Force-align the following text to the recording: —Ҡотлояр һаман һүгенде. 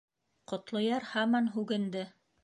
—Ҡотлояр 0.51 1.05
һаман 1.09 1.51
һүгенде. 1.57 2.03